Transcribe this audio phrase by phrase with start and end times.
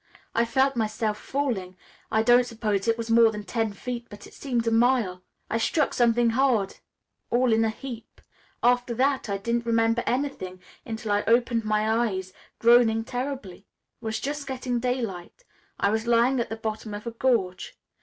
[0.33, 1.77] I felt myself falling.
[2.11, 5.21] I don't suppose it was more than ten feet, but it seemed a mile.
[5.47, 6.77] I struck something hard,
[7.29, 8.19] all in a heap.
[8.63, 13.57] After that I didn't remember anything until I opened my eyes, groaning terribly.
[13.57, 13.65] It
[14.03, 15.43] was just getting daylight.
[15.79, 17.77] I was lying at the bottom of a gorge.